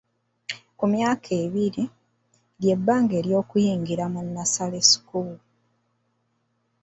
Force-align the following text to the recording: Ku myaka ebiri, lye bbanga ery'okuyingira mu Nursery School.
Ku 0.77 0.85
myaka 0.93 1.29
ebiri, 1.43 1.83
lye 2.61 2.73
bbanga 2.79 3.13
ery'okuyingira 3.21 4.05
mu 4.13 4.21
Nursery 4.33 4.83
School. 4.91 5.31